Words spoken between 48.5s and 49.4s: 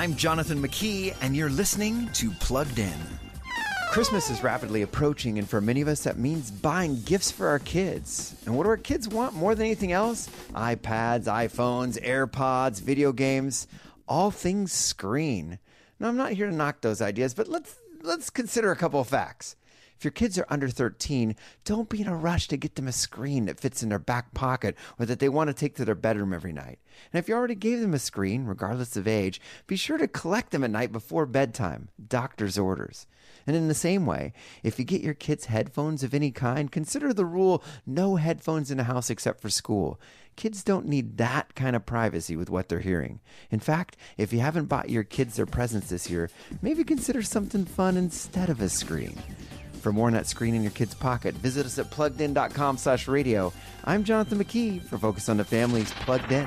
a screen.